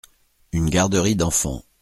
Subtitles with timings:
[0.51, 1.63] Une garderie d’enfants.